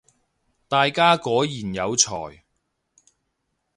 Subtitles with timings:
[0.67, 2.43] 大家果然有才